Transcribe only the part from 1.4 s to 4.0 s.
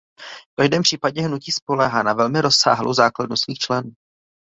spoléhá na velmi rozsáhlou základnu svých členů.